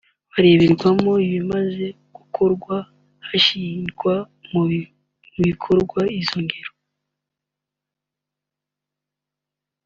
[0.35, 2.89] irareberwamo ibimaze kugerwaho
[3.27, 4.13] hashyirwa
[4.51, 4.61] mu
[5.45, 6.77] bikorwa izo ntego